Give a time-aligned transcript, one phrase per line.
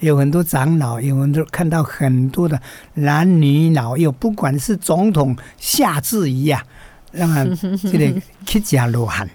[0.00, 2.58] 有很多长老，有很多看到很多的
[2.94, 6.64] 男女老幼，不管是总统夏至仪呀，
[7.12, 7.44] 让他
[7.90, 9.28] 这个乞家罗汉，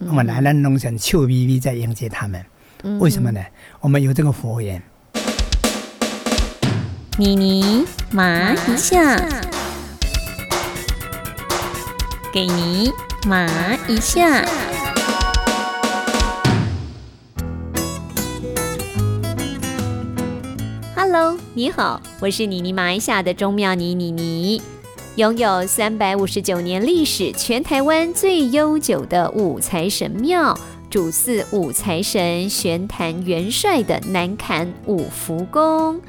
[0.00, 2.44] 我们来咱弄成笑眯眯在迎接他们。
[2.98, 3.40] 为什么呢？
[3.80, 4.82] 我们有这个佛缘。
[7.16, 9.16] 妮妮麻一下，
[12.30, 12.92] 给你
[13.26, 13.48] 麻
[13.88, 14.44] 一下。
[21.56, 24.60] 你好，我是妮妮麻一下的钟妙妮妮妮，
[25.14, 30.58] 拥有三百五十九年历史，全台湾最悠久的五财神庙，
[30.90, 36.00] 主祀五财神玄坛元帅的南坎五福宫。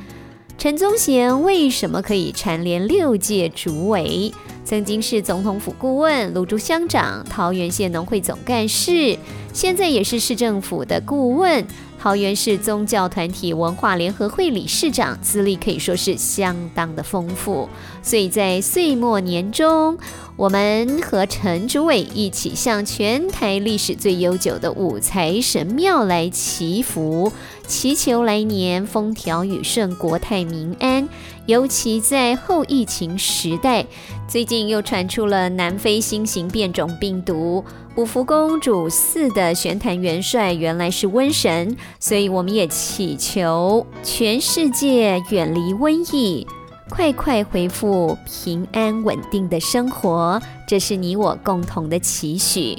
[0.57, 4.33] 陈宗贤为什么可以蝉联六届主委？
[4.63, 9.15] 曾经是总统府顾问、芦竹乡长、桃园县农会总干事，
[9.53, 11.63] 现在也是市政府的顾问。
[12.05, 17.67] 桃园市宗教团体文化联合会理事长，资历可以说是相当的丰富。
[18.03, 19.97] 所以在岁末年终，
[20.37, 27.31] 我们和陈主委一起向全台历史最悠久的五财神庙来祈福，
[27.65, 31.07] 祈求来年风调雨顺、国泰民安。
[31.45, 33.85] 尤其在后疫情时代，
[34.27, 37.63] 最近又传出了南非新型变种病毒。
[37.95, 46.45] 五福公主祀的玄坛元帅原来是瘟神，所以我们也祈求全世界远离瘟疫，
[46.87, 50.39] 快快回复平安稳定的生活。
[50.67, 52.77] 这是你我共同的期许。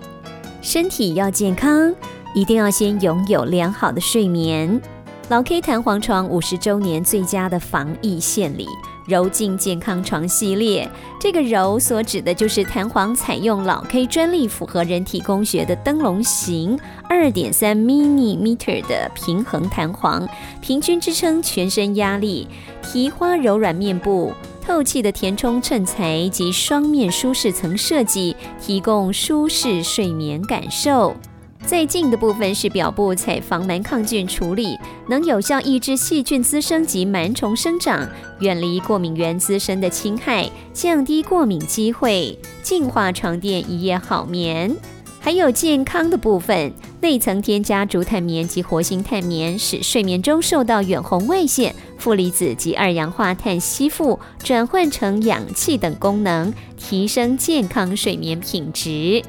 [0.62, 1.92] 身体要健康，
[2.34, 4.80] 一定要先拥有良好的睡眠。
[5.28, 8.68] 老 K 弹簧床五十周年最佳的防疫献礼。
[9.06, 10.88] 柔净健康床系列，
[11.20, 20.28] 这个柔所指的就是弹簧采用老 K 专利，符合人体工学的灯笼形二点三 mini meter 的平衡弹簧，
[20.60, 22.48] 平均支撑全身压力，
[22.82, 31.14] 提花柔软面部，透气的填充衬材及双面舒适层设计，提供舒适睡眠感受。
[31.66, 34.78] 最近的部分是表布采防螨抗菌处理，
[35.08, 44.76] 能有效抑制细菌滋生及螨虫生长，远离过敏源滋生的侵害，降低过敏机会，净化床垫一夜好眠。
[45.20, 59.24] 还有健康的部分，内层添加竹炭棉及活性炭棉，使睡眠中受到远红外线、负离子及二氧化碳吸附，转换成氧气等功能，提升健康睡眠品质。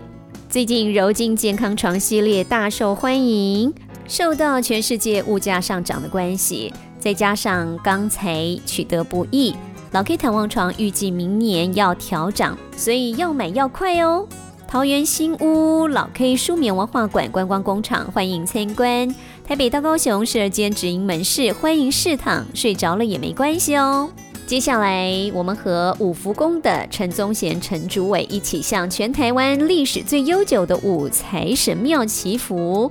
[0.49, 3.71] 最近柔净健康床系列大受欢迎，
[4.07, 9.53] 受到全世界物价上涨的关系，再加上钢材取得不易，
[9.91, 14.25] 老 K 弹簧床预计明年要调涨，所以要买要快哦。
[14.69, 19.13] 桃园新屋老 K 舒眠文化馆观光工厂欢迎参观，
[19.45, 24.09] 台北到高雄十二间直营门市欢迎试躺，睡着了也没关系哦。
[24.47, 32.89] 接下来，我们和五福宫的陈宗贤陈主委一起向全台湾历史最悠久的五财神庙祈福，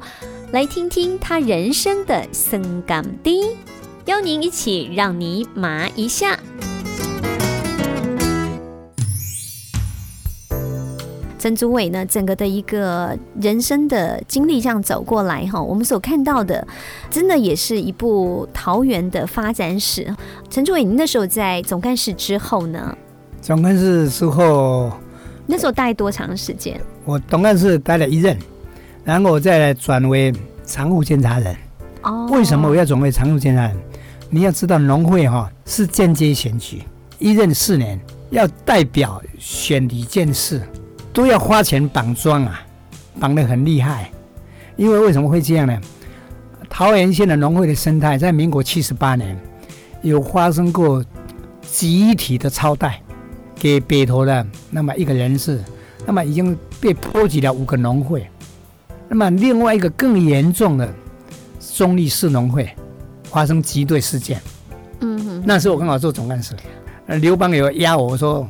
[0.53, 3.41] 来听听他人生的生感低，
[4.05, 6.39] 邀您一起让你麻一下。
[11.39, 16.67] 陈祖伟呢，整个的一个人生的经历这样走过来哈，我们所看到的，
[17.11, 20.15] 真的也是一部桃园的发展史。
[20.49, 22.97] 陈祖伟，您那时候在总干事之后呢？
[23.43, 24.91] 总干事之后，
[25.47, 26.81] 那时候待多长时间？
[27.05, 28.37] 我总干事待了一任，
[29.05, 30.33] 然后我再转为
[30.65, 31.55] 常务监察人。
[32.03, 33.77] 哦，为什么我要转为常务监察人？
[34.31, 36.83] 你要知道，农会哈是间接选举，
[37.19, 40.61] 一任四年，要代表选里见事。
[41.17, 42.61] 都要花钱绑桩啊，
[43.19, 44.11] 绑得很厉害。
[44.77, 45.81] 因为为什么会这样呢？
[46.69, 49.35] 桃园县的农会的生态，在民国七十八年
[50.03, 51.03] 有发生过
[51.63, 53.01] 集体的超贷
[53.55, 55.65] 给北投的那么一个人士，
[56.05, 58.29] 那么已经被波及了五个农会。
[59.09, 60.87] 那么另外一个更严重的
[61.75, 62.69] 中立市农会
[63.25, 64.39] 发生集队事件。
[65.01, 66.55] 嗯哼，那时候我刚好做总干事，
[67.07, 68.47] 刘邦有压我说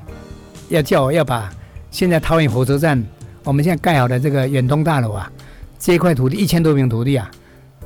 [0.69, 1.49] 要叫我要把。
[1.97, 3.03] 现在桃园火车站，
[3.43, 5.33] 我们现在盖好的这个远东大楼啊，
[5.79, 7.31] 这块土地一千多平土地啊，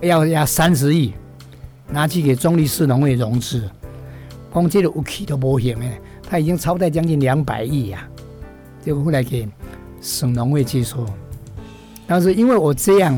[0.01, 1.15] 要要三十亿，
[1.89, 3.71] 拿去给中立市农会融资，
[4.51, 8.05] 光这个武器都不行诶，他已经超贷将近两百亿呀，
[8.85, 9.49] 结果后来给
[10.01, 11.07] 省农会接收，
[12.05, 13.17] 但是因为我这样，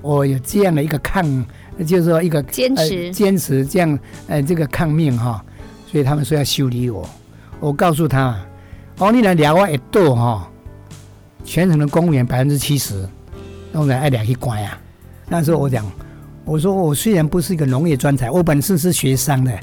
[0.00, 1.44] 我有这样的一个抗，
[1.84, 3.10] 就是说一个坚持。
[3.10, 3.98] 坚持这样
[4.28, 5.44] 呃这个抗命哈，
[5.90, 7.10] 所以他们说要修理我，
[7.58, 8.40] 我告诉他。
[9.00, 10.50] 哦，你来聊我一度哈，
[11.44, 13.08] 全城的公务员百分之七十，
[13.72, 14.76] 当然爱俩去关啊。
[15.28, 15.88] 那时候我讲，
[16.44, 19.56] 我说我虽然不是一个农业专才，我本身是学商的。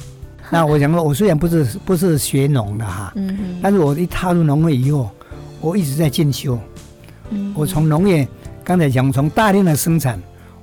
[0.49, 5.11] 那我讲说，我虽然不是不是学农的哈，嗯但是我一踏入农会以后，
[5.59, 6.57] 我一直在进修。
[7.31, 8.25] 嗯，我从农业
[8.63, 10.17] 刚才讲，从大量的生产，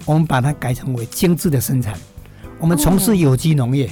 [0.07, 1.93] 我们把它改成为精致的生产。
[2.59, 3.91] 我们从事有机农业，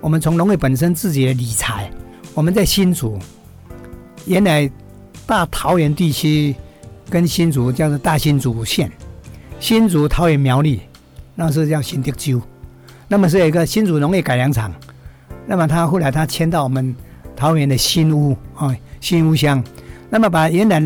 [0.00, 1.88] 我们从农业本身自己的理财，
[2.34, 3.16] 我们在新竹，
[4.28, 4.70] 原来
[5.26, 6.54] 大桃园地区
[7.08, 8.92] 跟新竹叫做大新竹县，
[9.58, 10.82] 新竹桃园苗栗，
[11.34, 12.40] 那是叫新德州，
[13.08, 14.70] 那么是有一个新竹农业改良场。
[15.46, 16.94] 那么他后来他迁到我们
[17.34, 19.64] 桃园的新屋啊，新屋乡。
[20.10, 20.82] 那么把原来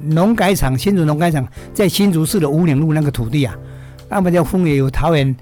[0.00, 3.54] 农改场新竹农改场在新竹市的五岭路那个土地啊，
[4.08, 5.36] 那么就分为有桃园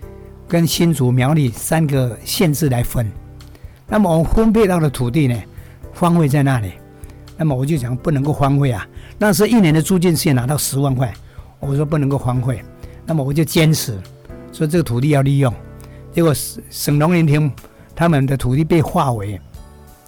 [0.49, 3.09] 跟新竹苗栗三个县市来分。
[3.87, 5.41] 那么我们分配到的土地呢，
[5.93, 6.73] 方位在那里。
[7.39, 8.87] 那么我就讲不能够荒废啊。
[9.17, 11.11] 那时一年的租金是拿到十万块，
[11.59, 12.63] 我说不能够荒废。
[13.07, 13.99] 那么我就坚持
[14.53, 15.51] 说这个土地要利用。
[16.13, 17.51] 结果省省农林厅。
[17.95, 19.41] 他们的土地被划为，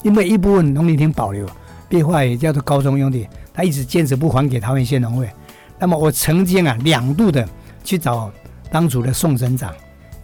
[0.04, 1.44] 因为一部分农林厅保留，
[1.88, 3.26] 被划为叫做高中用地。
[3.52, 5.28] 他一直坚持不还给桃园县农会。
[5.76, 7.44] 那么我曾经啊两度的
[7.82, 8.30] 去找
[8.70, 9.74] 当主的宋省长，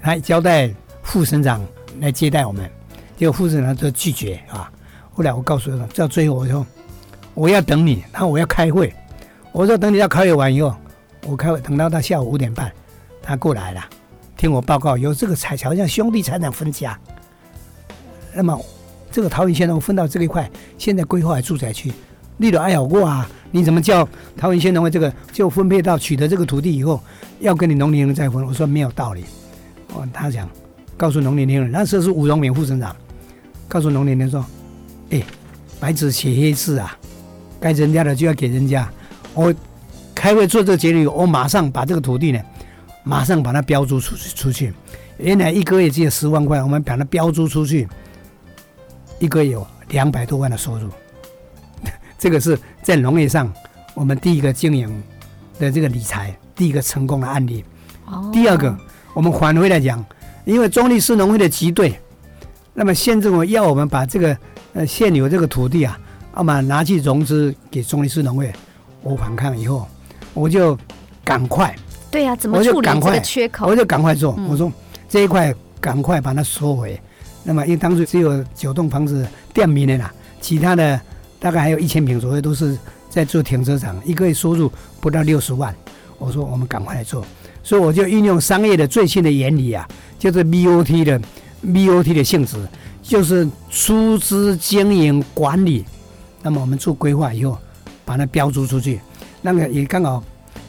[0.00, 1.60] 他交代副省长
[1.98, 2.70] 来接待我们，
[3.16, 4.70] 结果副省长都拒绝啊。
[5.10, 6.64] 后来我告诉他，到最后我说
[7.36, 8.92] 我要等你，然后我要开会。
[9.52, 10.74] 我说等你要开会完以后，
[11.26, 12.72] 我开会等到他下午五点半，
[13.22, 13.84] 他过来了，
[14.38, 16.98] 听我报告，有这个彩桥像兄弟财产分家。
[18.34, 18.58] 那么，
[19.12, 21.92] 这个桃园县农分到这一块，现在规划住宅区，
[22.38, 23.28] 立了哎好过啊！
[23.50, 26.98] 你怎么叫桃园县农会这个就分配到取得这个土地以后，
[27.40, 28.44] 要跟你农林人再分？
[28.46, 29.24] 我说没有道理。
[29.94, 30.48] 哦，他讲，
[30.96, 32.96] 告诉农林人，那时候是吴荣敏副省长，
[33.68, 34.44] 告诉农林人说
[35.10, 35.22] ：“哎，
[35.78, 36.98] 白纸写黑字啊，
[37.60, 38.88] 该人家的就要给人家。
[39.34, 39.54] 我
[40.14, 42.40] 开会做这个决议，我马上把这个土地呢，
[43.04, 44.72] 马上把它标租出去出去。
[45.18, 47.88] 原来一个月只有十万块，我们把它标租出去。”
[49.18, 50.90] 一个月有两百多万的收入，
[52.18, 53.50] 这个是在农业上
[53.94, 55.02] 我们第一个经营
[55.58, 57.64] 的这个理财第一个成功的案例。
[58.04, 58.30] 哦。
[58.30, 58.76] 第二个，
[59.14, 60.04] 我们返回来讲，
[60.44, 61.98] 因为中立市农会的集队，
[62.74, 64.36] 那么县政府要我们把这个
[64.74, 65.98] 呃现有这个土地啊，
[66.36, 68.52] 那么拿去融资给中立市农会，
[69.02, 69.88] 我反抗以后，
[70.34, 70.78] 我就
[71.24, 71.74] 赶快。
[72.10, 73.66] 对呀，怎么处理这个缺口？
[73.66, 74.38] 我就赶快做。
[74.48, 74.70] 我说
[75.08, 77.00] 这一块赶快把它收回。
[77.42, 81.00] 那么，因为当时只有九栋房子店面的啦，其他的
[81.40, 82.76] 大概还有一千平左右，都是
[83.08, 85.74] 在做停车场，一个月收入不到六十万。
[86.18, 87.24] 我说我们赶快来做，
[87.62, 89.88] 所以我就运用商业的最新的原理啊，
[90.18, 91.20] 就是 BOT 的
[91.64, 92.56] BOT 的性质，
[93.02, 95.84] 就是出资经营管理。
[96.46, 97.58] 那么我们做规划以后，
[98.04, 99.00] 把它标注出去，
[99.42, 100.22] 那个也刚好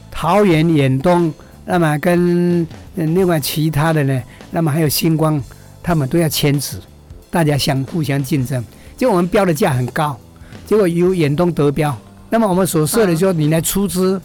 [0.10, 1.32] 桃园远东，
[1.66, 5.40] 那么跟另外其他的呢，那么还有星光。
[5.84, 6.82] 他们都要签字，
[7.30, 8.66] 大家相互相竞争。
[8.98, 10.20] 结果我们标的价很高，
[10.66, 11.96] 结果由远东得标。
[12.28, 14.20] 那么我们所设的说，你来出资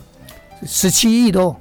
[0.65, 1.55] 十七亿多，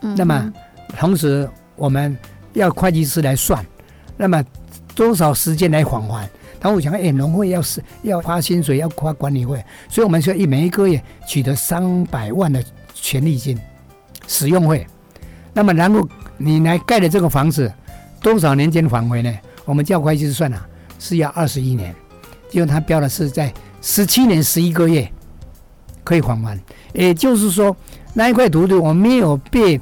[0.00, 0.52] 那么
[0.98, 2.18] 同时我们
[2.52, 3.64] 要会计师来算，
[4.16, 4.44] 那么
[4.96, 6.28] 多少时间来还还？
[6.60, 12.62] 他我讲，哎，农会要是要花薪水，要花管理费，所以我们说一每一个月取得三百万的
[12.94, 13.58] 权利金、
[14.26, 14.86] 使用费。
[15.52, 16.06] 那么然后
[16.36, 17.72] 你来盖的这个房子，
[18.20, 19.32] 多少年间还回呢？
[19.64, 20.66] 我们叫会计算了，
[20.98, 21.94] 是要二十一年，
[22.52, 25.10] 因为他标的是在十七年十一个月
[26.04, 26.60] 可以还完，
[26.92, 27.76] 也就是说
[28.14, 29.80] 那一块土地我没有被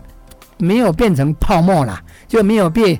[0.58, 2.98] 没有变成泡沫了，就没有被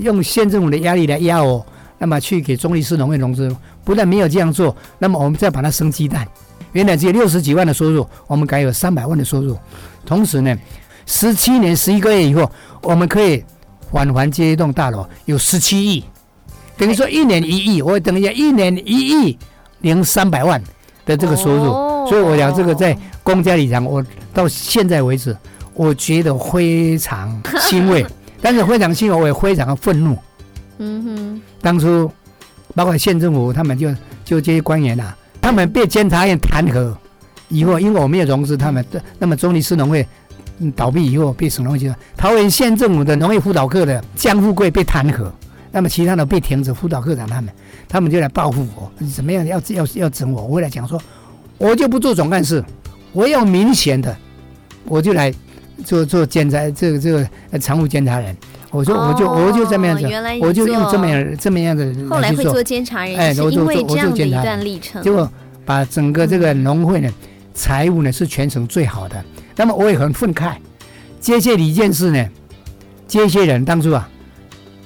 [0.00, 1.64] 用县政府的压力来压我，
[1.98, 6.26] 那么去给中立市农业融资，不但没有这样做，那么我们再把它生鸡蛋，
[6.72, 9.56] 原来只有六十几万的收入，我们改有三百万的收入，
[10.04, 10.56] 同时呢，
[11.06, 12.50] 十七年十一个月以后，
[12.82, 13.42] 我们可以
[13.90, 16.04] 返还这一栋大楼有十七亿。
[16.76, 19.38] 等于说一年一亿，我等一下一年一亿
[19.80, 20.62] 零三百万
[21.06, 21.64] 的这个收入，
[22.08, 25.34] 所以我讲这个在公家里讲，我到现在为止，
[25.72, 28.04] 我觉得非常欣慰，
[28.42, 30.18] 但是非常欣慰，我也非常的愤怒。
[30.78, 32.10] 嗯哼，当初
[32.74, 33.90] 包括县政府他们就
[34.24, 36.94] 就这些官员呐，他们被监察院弹劾
[37.48, 38.84] 以后，因为我没有融资，他们
[39.18, 40.06] 那么中立市农会
[40.74, 45.30] 倒闭以后被省农会，桃园县政府的农业辅导课的江富贵被弹劾。
[45.72, 47.52] 那么其他的被停止辅导课长他们，
[47.86, 49.44] 他们就来报复我，怎么样？
[49.46, 50.42] 要要要整我？
[50.42, 50.98] 我来讲说，
[51.58, 52.64] 我就不做总干事，
[53.12, 54.16] 我要明显的，
[54.84, 55.32] 我就来
[55.84, 58.34] 做做监察这个这个常务监察人。
[58.76, 60.06] 我说我就我就这么样子，
[60.42, 65.30] 我就用这么样这么样子后来会做监察人，哎，因为这样的一段历程，结果
[65.64, 67.10] 把整个这个农会呢，
[67.54, 69.24] 财务呢是全省最好的。
[69.56, 70.56] 那么我也很愤慨，
[71.18, 72.28] 接下李件事呢，
[73.06, 74.06] 接些人当初啊，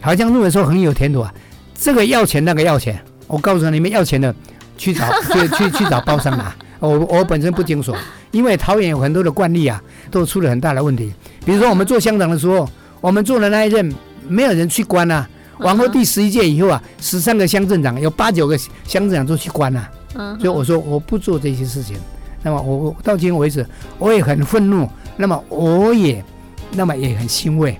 [0.00, 1.34] 好像认为说很有前途啊，
[1.74, 4.32] 这个要钱那个要钱，我告诉你们要钱的
[4.78, 5.04] 去找
[5.34, 6.54] 去去去找包商拿。
[6.78, 7.94] 我我本身不清楚，
[8.30, 11.12] 因为桃园有很多的惯例啊，都出了很大的问题。
[11.44, 12.66] 比如说我们做乡长的时候，
[13.00, 13.94] 我们做的那一任
[14.28, 15.28] 没有人去关啊。
[15.58, 18.70] 往后第十一届以后啊，十三个乡镇长有八九个乡
[19.08, 19.90] 镇长都去关了。
[20.14, 21.98] 嗯，所以我说我不做这些事情。
[22.42, 23.66] 那么我到今天为止，
[23.98, 24.88] 我也很愤怒。
[25.16, 26.24] 那么我也，
[26.72, 27.78] 那么也很欣慰。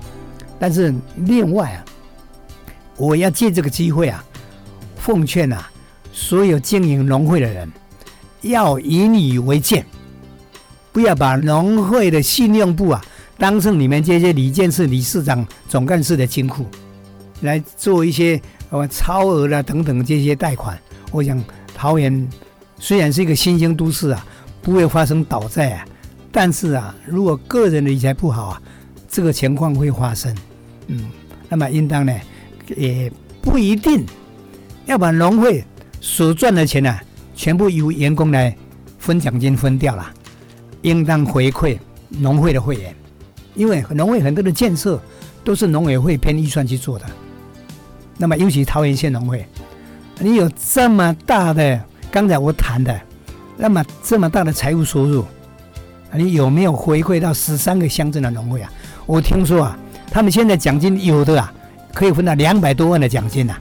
[0.58, 1.84] 但是另外啊，
[2.98, 4.22] 我要借这个机会啊，
[4.96, 5.70] 奉劝啊，
[6.12, 7.70] 所有经营农会的人。
[8.42, 9.84] 要以你为鉴，
[10.92, 13.02] 不要把农会的信用部啊
[13.40, 16.66] 当成你们这些李监事、理事长、总干事的金库，
[17.40, 20.78] 来做一些呃超额的等等这些贷款。
[21.11, 21.42] 我想
[21.75, 22.28] 桃园
[22.78, 24.26] 虽然是一个新兴都市啊，
[24.61, 25.87] 不会发生倒债啊，
[26.30, 28.62] 但是啊，如果个人的理财不好啊，
[29.09, 30.37] 这个情况会发生。
[30.88, 31.09] 嗯，
[31.49, 32.14] 那么应当呢，
[32.76, 34.04] 也不一定
[34.85, 35.64] 要把农会
[35.99, 36.94] 所赚的钱呢。
[37.35, 38.54] 全部由员工来
[38.99, 40.06] 分奖金分掉了，
[40.82, 41.78] 应当回馈
[42.11, 42.94] 农会的会员，
[43.54, 45.00] 因为农会很多的建设
[45.45, 47.07] 都是农委会偏预算去做的。
[48.16, 49.47] 那么尤其桃园县农会，
[50.19, 51.80] 你有这么大的
[52.11, 53.00] 刚才我谈的，
[53.57, 55.25] 那么这么大的财务收入，
[56.12, 58.73] 你有没有回馈到十三个乡镇的农会啊？
[59.07, 59.78] 我听说啊，
[60.11, 61.52] 他们现在奖金有的啊，
[61.95, 63.57] 可以分到两百多万的奖金呐。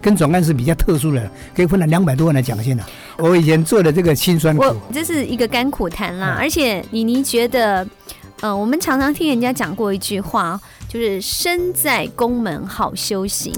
[0.00, 2.82] 跟总干事比较特殊的，可以分了两百多万的奖金呢。
[3.18, 6.36] 我以前做的这个辛酸苦，这是一个甘苦谈啦。
[6.36, 7.86] 而且妮妮觉得，
[8.42, 13.54] 呃，我们常常听人家讲过一句话，就是身在宫门好修行。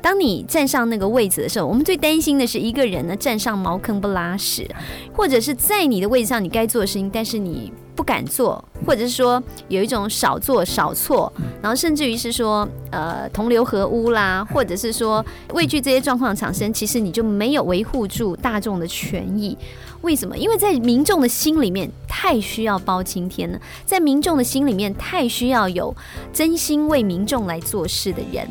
[0.00, 4.70] 当你站上那个位置的时候，我们最担心的是一个人呢站上茅坑不拉屎，
[5.12, 7.72] 或者是在你的位置上你该做的事情，但是你。
[7.98, 19.58] 不敢做，或者是说有一种少做少错，然后甚至于是说呃同流合污啦，或者是说畏惧这些状况产生，其实你就没有维护住大众的权益。
[20.02, 20.38] 为什么？
[20.38, 25.92] 因为在民众的心里面太需要包青天了，在民众的心里面太需要有
[26.32, 28.46] 真心为民众来做事的人。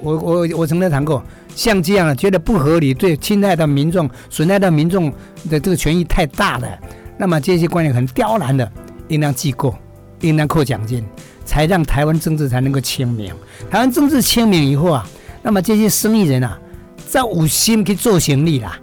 [0.00, 1.22] 我我我曾经谈过，
[1.54, 5.12] 像这样觉得不合理，对侵害到民众、损害到民众
[5.50, 6.78] 的这个权益太大的，
[7.18, 8.72] 那么这些观念很刁难的。
[9.08, 9.76] 应当记过，
[10.20, 11.04] 应当扣奖金，
[11.44, 13.32] 才让台湾政治才能够清明。
[13.70, 15.06] 台湾政治清明以后啊，
[15.42, 16.58] 那么这些生意人啊，
[17.08, 18.78] 在有心去做行李啦。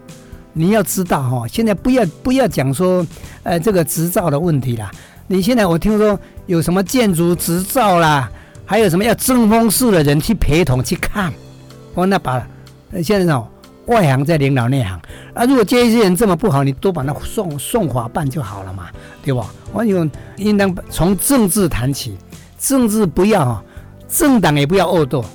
[0.53, 3.05] 你要知道哈，现在不要不要讲说，
[3.41, 4.91] 呃，这个执照的问题啦。
[5.25, 8.31] 你现在我听说有什么建筑执照啦，
[8.63, 11.33] 还有什么要正风室的人去陪同去看，
[11.95, 12.47] 我那把
[13.03, 13.47] 现在哦
[13.87, 14.99] 外行在领导内行。
[15.33, 18.87] 啊，如果这些人这么不好，你都把他送送法办就好了嘛，
[19.23, 19.47] 对吧？
[19.71, 22.17] 我有应当从政治谈起，
[22.57, 23.63] 政治不要，
[24.07, 25.25] 政党也不要恶斗，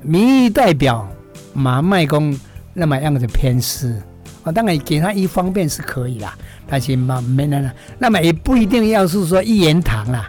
[0.00, 1.06] 民意代表
[1.52, 2.36] 马麦公
[2.72, 3.94] 那么样子偏私，
[4.42, 6.34] 啊，当然给他一方便是可以啦，
[6.66, 10.26] 但是嘛没那那么也不一定要是说一言堂啦，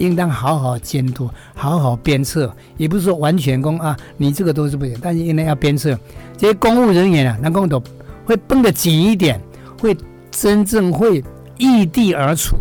[0.00, 5.96] 应当好好监督，好好鞭策，也不是说完全公啊，你这个都是不行，但是应该要鞭策
[6.36, 7.80] 这些公务人员啊，能够都。
[8.26, 9.40] 会绷得紧一点，
[9.80, 9.96] 会
[10.30, 11.24] 真正会
[11.58, 12.54] 异地而处，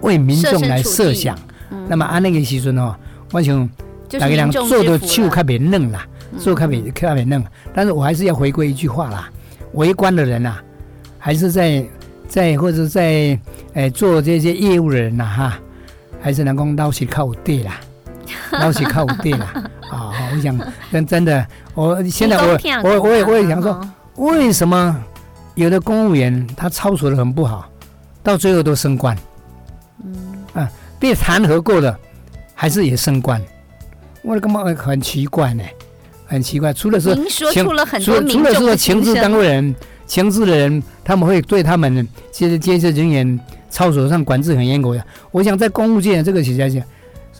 [0.00, 1.38] 为民众来设想。
[1.88, 2.94] 那么按那个时阵哦，
[3.30, 3.68] 我想
[4.08, 6.06] 大家人做的手较别嫩啦，
[6.38, 7.44] 做较别较别嫩。
[7.74, 9.28] 但是我还是要回归一句话啦：
[9.72, 10.56] 围观的人呐，
[11.18, 11.84] 还是在
[12.26, 13.38] 在或者在
[13.74, 15.58] 诶做这些业务的人呐哈，
[16.24, 17.78] 还是能够捞起靠地啦，
[18.58, 19.52] 捞起靠地啦。
[19.90, 20.58] 啊，我想
[20.90, 23.78] 真真的，我现在我我我也我也想说。
[24.16, 24.96] 为什么
[25.54, 27.68] 有的公务员他操守的很不好，
[28.22, 29.14] 到最后都升官？
[30.02, 30.14] 嗯
[30.54, 31.94] 啊，被弹劾过的
[32.54, 33.42] 还是也升官？
[34.22, 35.62] 我的感觉很奇怪呢，
[36.26, 36.72] 很奇怪。
[36.72, 37.14] 除了说
[37.52, 39.74] 情，除了除了说情治单位人、
[40.06, 43.38] 情治的人，他们会对他们这些建设人员
[43.74, 45.04] 操守上管制很严格呀。
[45.32, 46.80] 我想在公务界这个起下去，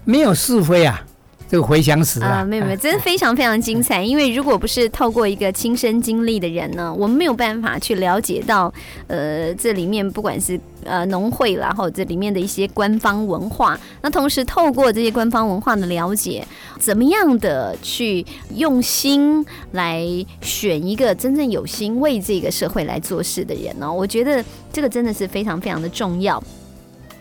[0.04, 1.00] 没有是非啊。
[1.48, 4.02] 这个回想史啊，没有没有， 真的非常非常精彩。
[4.04, 8.72] 因为如果不是透过一个亲身经历的人呢，我们没有办法去了解到，
[9.06, 13.78] 呃，这里面不管是呃农会啦，或者这里面的一些官方文化。
[14.02, 16.46] 那同时透过这些官方文化的了解，
[16.78, 18.24] 怎么样的去
[18.54, 20.04] 用心来
[20.40, 23.92] 选一个真正有心为这个社会来做事的人呢？
[23.92, 26.42] 我觉得这个真的是非常非常的重要。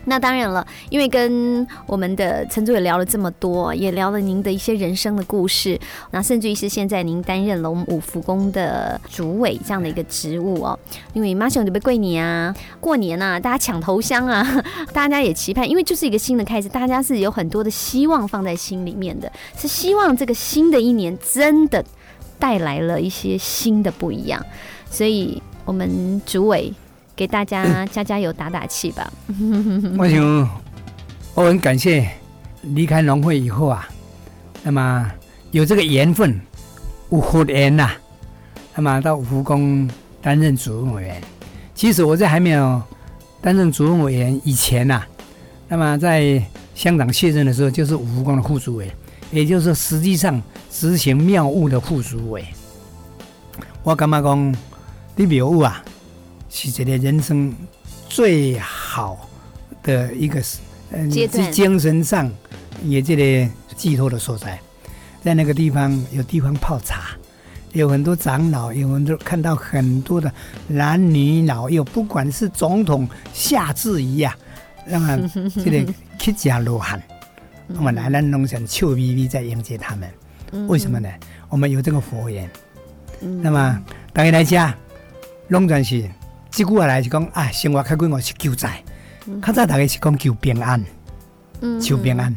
[0.06, 5.78] 那当然了，因为跟我们的陈主也聊了这么多，也聊了您的一些人生的故事，
[6.10, 10.78] 那甚至于是现在您担任了我们五福宫的主委这样的一个职务哦。
[11.12, 21.84] 因为马上准备过年啊，过年啊，大家抢头香啊， 大家也期盼，因为就是一个新的开始，大家是有很多的希望放在心里面的，是希望这个新的一年真的
[22.38, 24.44] 带来了一些新的不一样，
[24.90, 26.72] 所以我们主委。
[27.16, 29.12] 给大家加加油、打打气吧！
[29.98, 30.48] 我想，
[31.34, 32.08] 我很感谢
[32.62, 33.88] 离开农会以后啊，
[34.62, 35.10] 那么
[35.52, 36.40] 有这个缘分，
[37.10, 37.90] 五福缘呐，
[38.74, 39.88] 那么到五福宫
[40.20, 41.22] 担任主任委员。
[41.74, 42.82] 其实我在还没有
[43.40, 45.02] 担任主任委员以前呐，
[45.68, 46.42] 那么在
[46.74, 48.90] 香港卸任的时候，就是五福宫的副主委，
[49.30, 52.44] 也就是实际上执行庙务的副主委。
[53.84, 54.56] 我干嘛讲
[55.14, 55.84] 你庙务啊？
[56.54, 57.52] 是这个人生
[58.08, 59.28] 最好
[59.82, 60.40] 的一个
[60.92, 62.30] 嗯，是精神上
[62.84, 64.60] 也这个寄托的所在，
[65.20, 67.08] 在那个地方有地方泡茶，
[67.72, 70.32] 有很多长老，有很多看到很多的
[70.68, 74.36] 男女老幼，不管是总统夏至仪呀，
[74.86, 75.28] 让
[75.64, 77.02] 这个乞家罗汉，
[77.74, 80.08] 我们来南农村笑眯眯在迎接他们。
[80.68, 81.08] 为什么呢？
[81.48, 82.48] 我们有这个佛缘。
[83.42, 84.72] 那么大家来家，
[85.48, 86.08] 龙转是。
[86.54, 88.80] 这句话来是讲啊，生活开关我是救灾，
[89.44, 90.80] 较早大概是讲求平安，
[91.82, 92.32] 求平安。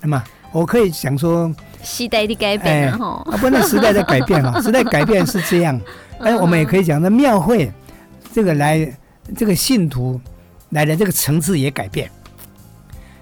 [0.00, 0.22] 那么
[0.52, 5.80] 我可以想说，时代的改变哈，啊，不能时代在改变哈， 时代改变是这样。
[6.20, 7.68] 哎，我们也可以讲，那庙会
[8.32, 8.96] 这个来，
[9.36, 10.20] 这个信徒
[10.68, 12.08] 来的这个层次也改变。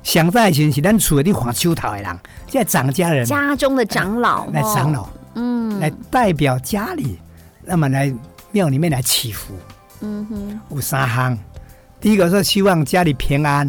[0.02, 7.18] 想在前是咱厝里画秋桃的人，现在长家人，家中的长老来长老，嗯，来代表家里，
[7.64, 8.12] 那么来
[8.52, 9.54] 庙里面来祈福。
[10.00, 11.38] 嗯哼，有三项。
[12.00, 13.68] 第一个是希望家里平安，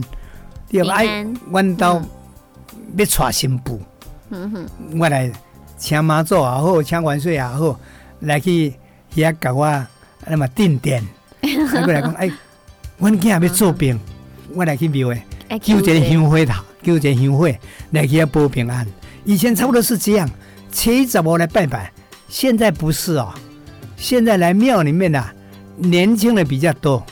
[0.68, 2.02] 第二个哎，阮到
[2.98, 3.82] 要娶新妇，
[4.30, 4.68] 嗯哼，
[5.00, 5.32] 我来
[5.78, 7.80] 请妈祖也好，请万岁也好，
[8.20, 8.74] 来去
[9.16, 9.88] 遐甲我
[10.26, 11.02] 那么定点。
[11.72, 12.30] 再过来讲，哎，
[12.98, 13.98] 阮囝要做兵，
[14.54, 17.48] 我来去庙诶，救一个香火头，救一个香火
[17.92, 18.86] 来去遐保平安。
[19.24, 20.30] 以前差不多是这样，
[20.72, 21.92] 七十五来拜拜，
[22.28, 23.34] 现在不是哦，
[23.96, 25.32] 现在来庙里面呐。
[25.78, 27.04] 年轻人比较多，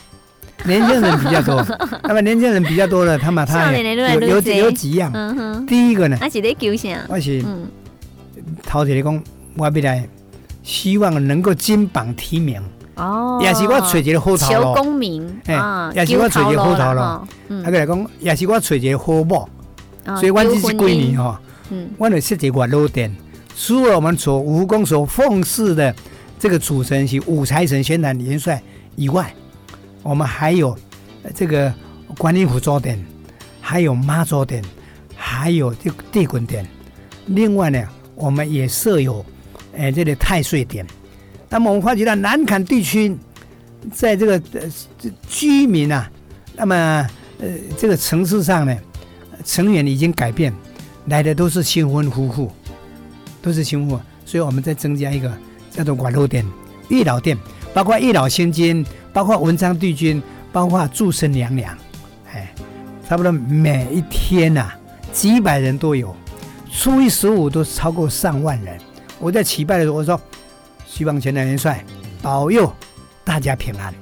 [0.64, 1.64] 年轻人比较多。
[2.02, 5.12] 那么年轻人比较多的，他们他有有有几样。
[5.66, 6.88] 第一个呢，我是在求啥？
[7.08, 7.44] 我是
[8.64, 9.22] 头一个讲，
[9.56, 10.08] 我未来
[10.64, 12.60] 希望能够金榜题名。
[12.96, 15.40] 哦，也是我找一个好头求功名。
[15.46, 17.28] 哎，也是我找一个好头咯。
[17.62, 19.48] 他过来讲，也是我找一个好某。
[20.16, 21.40] 所以，我这是几年哈，
[21.98, 23.14] 我就设一个路点，
[23.56, 25.94] 除了我们所武功所奉祀的。
[26.38, 28.62] 这个主神是五财神宣坛元帅
[28.94, 29.34] 以外，
[30.02, 30.76] 我们还有
[31.34, 31.72] 这个
[32.18, 33.02] 观音菩萨殿，
[33.60, 34.62] 还有妈祖殿，
[35.16, 36.66] 还有这个地滚殿。
[37.26, 39.24] 另外呢，我们也设有
[39.76, 40.86] 哎这个太岁殿。
[41.48, 43.16] 那么我们发觉到南坎地区，
[43.92, 44.70] 在这个呃
[45.28, 46.10] 居民啊，
[46.54, 46.74] 那么
[47.40, 48.76] 呃这个城市上呢，
[49.44, 50.52] 成员已经改变，
[51.06, 52.52] 来的都是新婚夫妇，
[53.40, 55.32] 都是新婚，所以我们再增加一个。
[55.76, 56.42] 叫做管路殿、
[56.88, 57.36] 月老殿，
[57.74, 61.76] 包括月老仙君，包括文昌帝君，包括祝生娘娘，
[62.32, 62.54] 哎，
[63.06, 64.72] 差不多每一天呐，
[65.12, 66.16] 几百人都有，
[66.72, 68.78] 初一十五都超过上万人。
[69.18, 70.18] 我在祈拜的时候，我说
[70.86, 71.84] 希望前南元帅
[72.22, 72.72] 保佑
[73.22, 73.92] 大家平安。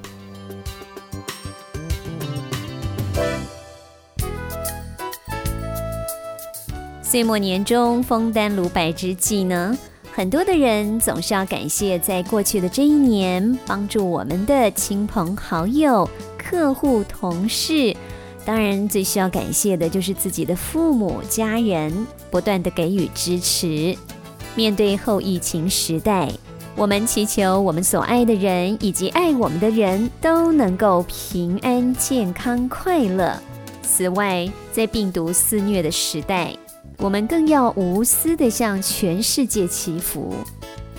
[7.01, 9.77] 岁末年终，封丹炉白之际呢？
[10.15, 17.93] 很多的人总是要感谢在过去的这一年帮助我们的亲朋好友、客户、同事，
[18.45, 23.93] 当然最需要感谢的就是自己的父母、家人，不断的给予支持。
[24.55, 26.31] 面对后疫情时代，
[26.77, 33.37] 我们祈求我们所爱的人以及爱我们的人都能够平安、健康、快乐。
[33.81, 36.55] 此外，在病毒肆虐的时代，
[36.97, 40.33] 我们更要无私地向全世界祈福，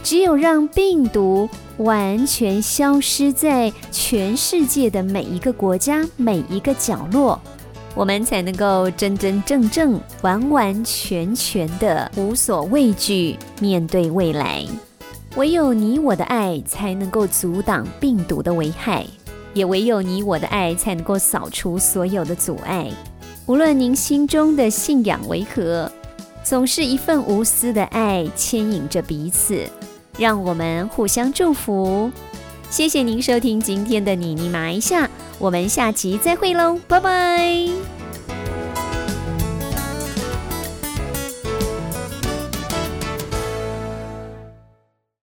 [0.03, 7.40] 只有让病毒完全消失在全世界的每一个国家、每一个角落，
[7.94, 14.64] 我们才能够真真正正、完完全全的无所畏惧面对未来。
[15.37, 19.05] 唯有你我的爱，才能够阻挡病毒的危害；
[19.53, 22.90] 也唯有你我的爱，才能够扫除所有的阻碍。
[23.46, 25.90] 无论您心中的信仰为何，
[26.42, 29.64] 总是一份无私的爱牵引着彼此，
[30.18, 32.11] 让我们互相祝福。
[32.68, 37.95] 谢谢您收听今天的妮妮麻一下，我们下期再会喽，拜拜。